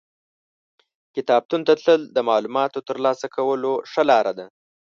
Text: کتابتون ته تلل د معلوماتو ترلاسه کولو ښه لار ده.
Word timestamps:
کتابتون 1.15 1.61
ته 1.67 1.73
تلل 1.81 2.01
د 2.15 2.17
معلوماتو 2.29 2.85
ترلاسه 2.89 3.25
کولو 3.35 3.73
ښه 3.91 4.01
لار 4.09 4.27
ده. 4.37 4.45